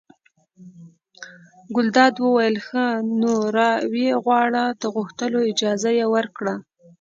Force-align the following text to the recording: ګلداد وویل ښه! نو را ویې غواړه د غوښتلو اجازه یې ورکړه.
ګلداد 1.75 2.15
وویل 2.21 2.55
ښه! 2.65 2.85
نو 3.19 3.33
را 3.57 3.71
ویې 3.93 4.11
غواړه 4.23 4.63
د 4.81 4.83
غوښتلو 4.93 5.39
اجازه 5.51 5.91
یې 5.99 6.05
ورکړه. 6.15 6.53